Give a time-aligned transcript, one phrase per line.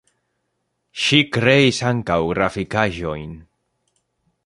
[1.01, 3.33] Ŝi kreis ankaŭ grafikaĵojn.